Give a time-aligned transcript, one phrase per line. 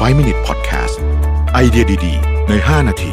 [0.00, 0.96] 5 Minute Podcast
[1.52, 3.12] ไอเดียดี ๆ ใน 5 นาที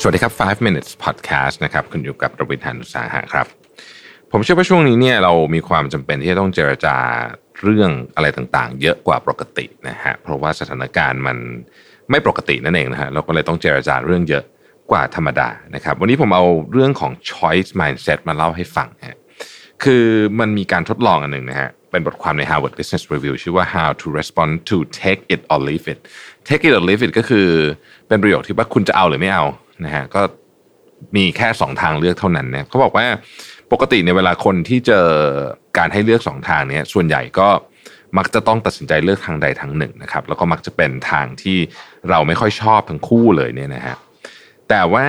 [0.00, 3.46] สวัสดีครับ 5 minutes podcast นะครับ คุณอยู่กับระวิทยานุสาหะครับ
[4.32, 6.96] ผมเชื่อว่าช่วงนี้เนี่ยเรามีความจำเป็นที่จะต้องเจรจา
[7.62, 11.36] เรื่องอะไรต่างๆ เยอะกว่าปกตินะฮะ เพราะว่าสถานการณ์มัน
[12.10, 14.44] ไม่ปกตินั่นเองนะฮะ เราก็เลยต้องเจรจาเรื่องเยอะ
[14.90, 19.18] กว่าธรรมดานะครับ วันนี้ผมเอาเรื่องของ choice mindset มาเล่าให้ฟังฮะ
[19.84, 20.04] คือ
[20.40, 26.00] มันมีการทดลองอันหนึ่งนะฮะเป็นบทความใน Harvard Business Review ชื่อว่า how to respond to take it or leave it
[26.48, 27.46] take it or leave it ก็คือ
[28.08, 29.44] เป็นประโยคที่ว่าคุณจะเอาหรือไม่เอา
[29.84, 30.22] นะฮะก็
[31.16, 33.06] มีแค่สองทางเลือกเท่านั้นเนี่ยเขาบอกว่า
[33.72, 35.06] ปกติในเวลาคนที่เจอ
[35.78, 37.48] การให้เลือกสองทางเนี่ยส่วนใหญ่ก็
[38.18, 41.58] มักจะต้องตัดสินใจเลือกทางใดทางหนึ่งนะครับ แล้วก็มักจะเป็นทางที่
[42.10, 43.96] เราไม่ค่อยชอบทั้งคู่เลยเนี่ยนะฮะ
[44.68, 45.08] แต่ว่า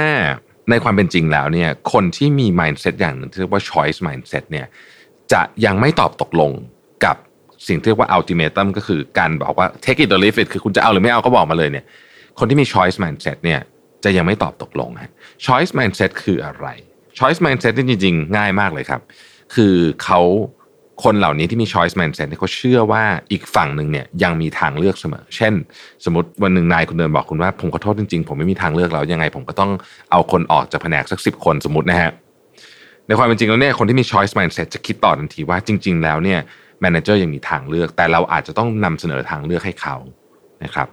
[0.70, 4.68] ในความเป็นจริงแล้วเนี่ยคนที่มี mindset อย่างหนึ่งที่เรียกว่า choice mindset เนี่ย
[5.32, 6.52] จะยังไม่ตอบตกลง
[7.06, 7.16] กับ
[7.68, 11.86] สิ่งที่เรียกว่า ultimatum ก็คือการบอกว่า take it or leave it คือคุณจะเอาหรือไม่เอาก็บอกมาเลยเนี่ย
[12.40, 13.60] คนที่มี choice mindset เนี่ย
[14.04, 15.12] จะยังไม่ตอบตกลงฮะ
[15.46, 16.68] choice mindset คืออะไร
[17.20, 19.02] choice mindset นี่จริงๆ ง่ายมากเลยครับ
[19.56, 20.22] คือเขา
[21.04, 25.54] คนเหล่านี้ที่มี choice mindset เนี่ยเขาเชื่อว่าอีกฝั่งหนึ่งเนี่ยยังมีทางเลือกเสมอ เช่น
[26.06, 29.72] สมมติวันหนึ่งนายคุณเดินบอกคุณว่าผมขอโทษจริงๆ ผมไม่มีทางเลือกแล้วยังไง ผมก็ต้อง
[30.12, 32.12] เอาคนออกจากแผนกสักสิบคนสมมตินะฮะ
[33.08, 36.40] ในความเป็นจริงแล้วเนี่ยคนที่มี choice mindset จะคิดต่อทันทีว่าจริง ๆ แล้วเนี่ย
[36.82, 39.96] แมเนเจอร์ยังมีทางเลือก แต่เราอาจจะต้องนำเสนอทางเลือกให้เขา
[40.64, 40.88] นะครับ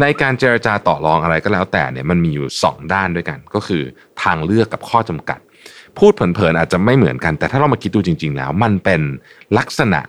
[0.00, 3.82] ในการเจรจาต่อรองอะไรก็แล้วแต่เนี่ยมันมีอยู่ 2 ด้านด้วยกัน ก็คือ
[4.22, 5.40] ทางเลือกกับข้อจำกัด
[5.98, 9.00] พูดเผินๆอาจจะไม่เหมือนกัน แต่ถ้าเรามาคิดดูจริง ๆ แล้ว มันเป็น
[9.58, 10.00] ลักษณะ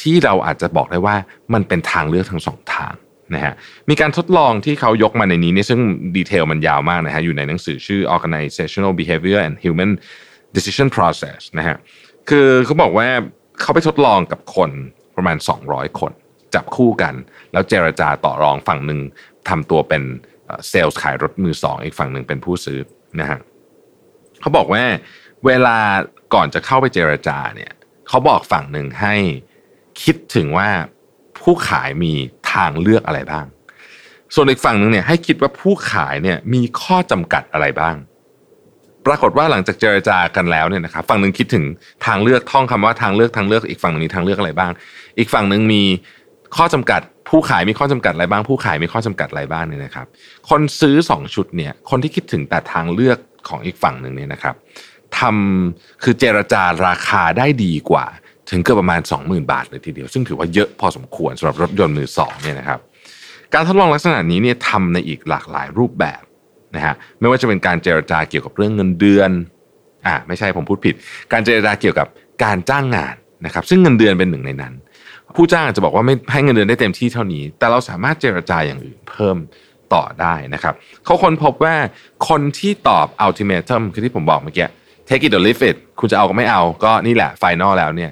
[0.00, 1.16] ที่เราอาจจะบอกได้ว่า
[1.54, 2.94] มันเป็นทางเลือกทั้งสองทาง
[3.34, 3.54] นะฮะ
[3.90, 5.80] มีการทดลองที่เขายกมาในนี้เนี่ยซึ่ง
[6.16, 9.90] ดีเทลมันยาวมากนะฮะอยู่ในหนังสือชื่อ Organizational Behavior and Human
[10.56, 11.76] Decision Process นะฮะ
[12.28, 13.08] คือเขาบอกว่า
[13.60, 14.70] เขาไปทดลองกับคน
[15.16, 15.36] ประมาณ
[15.68, 16.12] 200 คน
[16.54, 17.14] จับคู่กัน
[17.52, 19.00] แล้วเจรจาต่อรองฝั่งหนึ่ง
[19.48, 20.02] ทำตัวเป็น
[20.68, 22.78] เซลล์ขายรถมือสองอีกฝั่งหนึ่งเป็นผู้ซื้อ
[23.20, 23.38] นะฮะ
[24.40, 24.82] เขาบอกว่า
[25.46, 25.78] เวลา
[26.34, 27.72] ก่อนจะเข้าไปเจรจาเนี่ย
[28.08, 29.14] เขาบอกฝั่งหนึ่งให้
[30.02, 30.68] คิดถึงว่า
[31.42, 32.12] ผู้ขายมี
[32.52, 33.46] ทางเลือกอะไรบ้าง
[34.34, 37.96] ส่วนอีกฝั่งหนึ่งเนี่ยให้คิดว่าผู้ขายเนี่ยมีข้อจำกัดอะไรบ้าง
[39.06, 41.64] ปรากฏว่าหลังจากเจรจากันแล้วเนี่ยนะครับฝั่งหนึ่งคิดถึง
[42.06, 44.72] ทางเลือกท่องคำว่าทางเลือกทางเลือกอีกฝั่งหนึ่งมีทางเลือกอะไรบ้าง
[45.18, 45.82] อีกฝั่งหนึ่งมี
[46.56, 50.06] ข้อจำกัด ผู้ขายมีข้อจำกัดอะไรบ้าง ผู้ขายมีข้อจำกัดอะไรบ้างเนี่ยนะครับ
[50.50, 53.18] คนซื้อสองชุดเนี่ยคนที่คิดถึงแต่ทางเลือก
[53.48, 54.54] ของอีกฝั่งหนึ่งเนี่ยนะครับ
[55.20, 58.06] ทำคือเจรจาราคาได้ดีกว่า
[58.50, 62.80] ถึงเกือบประมาณ 20,000 บาทเลยทีเดียว ซึ่งถือว่าเยอะพอสมควรสำหรับรถยนต์มือสองเนี่ยนะครับ
[63.54, 66.22] การทดลองลักษณะนี้เนี่ยทำในอีกหลากหลายรูปแบบ
[66.76, 69.30] นะฮะไม่ว่าจะเป็นการเจรจาเกี่ยวกับเรื่องเงินเดือน
[70.06, 70.94] อ่าไม่ใช่ผมพูดผิด
[71.32, 72.06] การเจรจาเกี่ยวกับ
[72.44, 73.14] การจ้างงาน
[73.46, 74.74] นะครับซึ่งเงินเดือนเป็นหนึ่งในนั้น
[75.36, 79.36] ผู้จ้างอาจจะบอกว่าไม่ให้เงินเดือนได้เต็มที่เท่านี้ แต่เราสามารถเจรจาอย่างอื่นเพิ่ม
[79.94, 81.74] ต่อได้นะครับเขาค้นพบว่า
[82.28, 84.66] คนที่ตอบ ultimatum คือที่ผมบอกเมื่อกี้
[85.08, 88.10] take it or leave it คุณจะเอาก็ไม่เอา ก็นี่แหละ final แล้วเนี่ย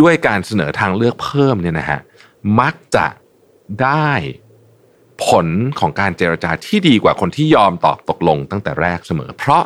[0.00, 2.00] ด้วยการเสนอทางเลือกเพิ่มเนี่ยนะฮะ
[2.60, 3.06] มักจะ
[3.82, 4.10] ได้
[5.26, 5.46] ผล
[5.80, 9.62] ของการเจรจาที่ดีกว่าคนที่ยอมตอบตกลงตั้งแต่แรกเสมอ เพราะ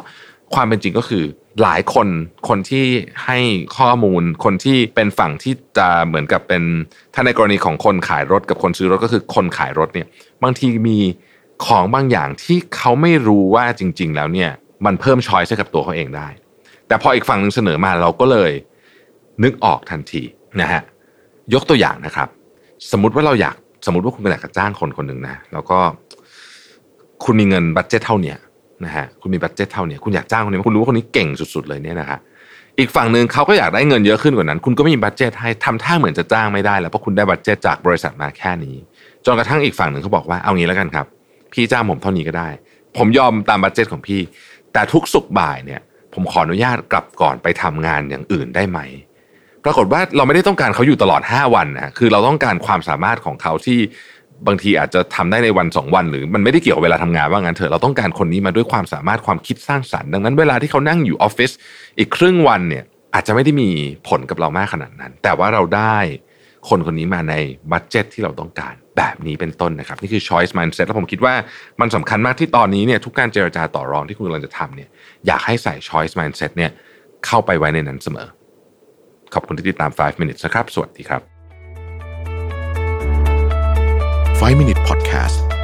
[0.54, 1.24] ความเป็นจริงก็คือ
[1.62, 2.08] หลายคน
[2.48, 2.84] คนที่
[3.24, 3.38] ให้
[3.78, 6.62] ข้อมูลคนที่เป็นฝั่งที่จะเหมือนกับเป็น
[7.14, 10.06] ถ้าในกรณีของคนขายรถกับคนซื้อรถก็คือคนขายรถเนี่ย
[10.42, 10.98] บางทีมี
[11.66, 14.50] ของบางอย่างที่เขาไม่รู้ว่าจริง ๆ แล้วเนี่ย
[14.86, 16.28] มันเพิ่มช้อยให้กับตัวเขาเองได้
[16.88, 18.52] แต่พออีกฝั่งหนึ่งเสนอมาเราก็เลย
[19.42, 20.22] นึกออกทันที
[20.60, 20.82] นะฮะ
[21.54, 22.28] ยกตัวอย่างนะครับ
[22.92, 25.78] สมมติว่าเราอยากสมมติว่าคุณอยากจะจ้างคนคนหนึ่งนะแล้วก็
[27.24, 28.36] คุณมีเงิน budget เท่าเนี้ย
[28.84, 32.20] นะฮะคุณมี budget เท่าเนี้ยคุณอยากจ้างคนนี้คุณรู้ว่าคนนี้เก่งสุดๆเลยเนี่ยนะครับ
[32.78, 38.76] อีกฝั่งหนึ่งเขาก็อยากได้เงินเยอะขึ้นกว่านั้น คุณก็ไม่มี budget ให้ทำท่าเหมือนจะจ้างไม่ได้แล้วเพราะคุณได้ budget จากบริษัทมาแค่นี้
[39.24, 41.06] จนกระทั่งอีกฝั่งหนึ่งเขาบอกว่าเอางี้แล้วกันครับ
[41.52, 42.48] พี่จ้างผมเท่านี้ก็ได้
[42.96, 44.20] ผมยอมตาม budget ของพี่
[44.72, 45.80] แต่ทุกศุกร์บ่ายเนี่ย
[46.16, 48.78] ผมขออนุญาตกลับก่อนไปทำงานอย่างอื่นได้ไหม
[49.64, 53.78] ปรากฏว่าเราไม่ได้ต้องการเขาอยู่ตลอด 5 วันนะคือเราต้องการความสามารถของเขาที่
[54.46, 61.50] บางทีอาจจะทำได้ในวัน 2 วัน หรือมันไม่ได้เกี่ยวกับเวลาทำงานว่างั้นเถอะเราต้องการคนนี้มาด้วยความสามารถความคิดสร้างสรรค์ดังนั้นเวลาที่เขานั่งอยู่ออฟฟิศ
[61.98, 62.84] อีกครึ่งวันเนี่ย
[63.14, 63.68] อาจจะไม่ได้มี
[64.08, 65.98] ผลกับเรามากขนาดนั้น แต่ว่าเราได้
[66.68, 67.34] คนคนนี้มาใน
[67.72, 71.34] บัตเจ็ตที่เราต้องการแบบนี้เป็นต้นนะครับ นี่คือ choice mindset แล้วผมคิดว่า
[71.80, 74.88] มันสำคัญมากที่ตอนนี้เนี่ยทุกการเจรจาต่อรองที่คุณกำลังจะทำเนี่ย
[75.26, 76.70] อยากให้ใส่ choice mindset เนี่ย
[77.26, 78.28] เข้าไปไว้ในนั้นเสมอ
[79.34, 81.22] ขอบคุณที่ติดตาม 5 minutes นะครับ สวัสดีครับ
[84.40, 85.55] 5 Minute Podcast